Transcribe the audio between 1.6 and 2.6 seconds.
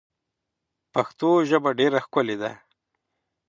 ډیر ښکلی ده.